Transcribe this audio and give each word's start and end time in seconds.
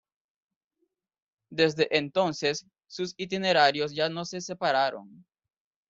Desde 1.51 1.95
entonces, 1.95 2.65
sus 2.87 3.13
itinerarios 3.17 3.93
ya 3.93 4.09
no 4.09 4.25
se 4.25 4.41
separaron. 4.41 5.27